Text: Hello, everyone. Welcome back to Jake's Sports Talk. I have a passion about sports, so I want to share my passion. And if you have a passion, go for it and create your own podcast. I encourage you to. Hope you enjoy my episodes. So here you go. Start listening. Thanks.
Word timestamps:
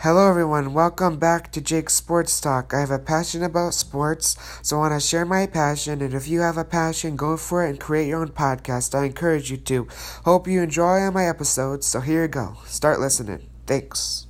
Hello, 0.00 0.28
everyone. 0.28 0.74
Welcome 0.74 1.18
back 1.18 1.50
to 1.52 1.60
Jake's 1.60 1.94
Sports 1.94 2.38
Talk. 2.38 2.74
I 2.74 2.80
have 2.80 2.90
a 2.90 2.98
passion 2.98 3.42
about 3.42 3.72
sports, 3.72 4.36
so 4.60 4.76
I 4.76 4.80
want 4.80 5.00
to 5.00 5.00
share 5.00 5.24
my 5.24 5.46
passion. 5.46 6.02
And 6.02 6.12
if 6.12 6.28
you 6.28 6.40
have 6.40 6.58
a 6.58 6.64
passion, 6.64 7.16
go 7.16 7.38
for 7.38 7.64
it 7.64 7.70
and 7.70 7.80
create 7.80 8.08
your 8.08 8.20
own 8.20 8.28
podcast. 8.28 8.94
I 8.94 9.06
encourage 9.06 9.50
you 9.50 9.56
to. 9.56 9.88
Hope 10.26 10.46
you 10.46 10.60
enjoy 10.60 11.10
my 11.10 11.26
episodes. 11.26 11.86
So 11.86 12.00
here 12.00 12.22
you 12.22 12.28
go. 12.28 12.58
Start 12.66 13.00
listening. 13.00 13.48
Thanks. 13.66 14.25